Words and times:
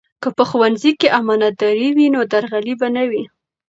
که 0.21 0.29
په 0.37 0.43
ښوونځي 0.49 0.91
کې 0.99 1.13
امانتداري 1.19 1.89
وي 1.95 2.07
نو 2.15 2.21
درغلي 2.31 2.73
به 2.79 2.87
نه 2.95 3.03
وي. 3.09 3.23